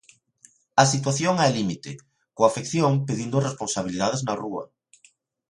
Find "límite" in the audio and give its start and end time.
1.57-1.91